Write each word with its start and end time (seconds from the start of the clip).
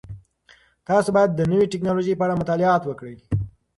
تاسو 0.87 1.09
باید 1.15 1.31
د 1.33 1.41
نوې 1.51 1.65
تکنالوژۍ 1.73 2.13
په 2.17 2.23
اړه 2.25 2.39
مطالعه 2.41 2.77
وکړئ. 2.89 3.15